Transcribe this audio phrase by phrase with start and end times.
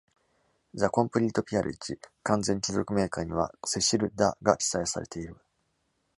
[0.79, 5.37] 『The Complete Peerage（ 完全貴族名鑑）』には、「Cecil, da」が記載されている。